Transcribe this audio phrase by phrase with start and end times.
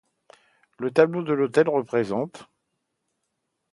[0.79, 2.49] Le tableau de l'autel représente.